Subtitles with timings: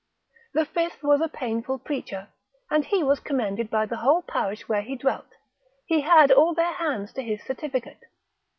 [0.55, 2.29] The fifth was a painful preacher,
[2.71, 5.27] and he was commended by the whole parish where he dwelt,
[5.85, 7.99] he had all their hands to his certificate.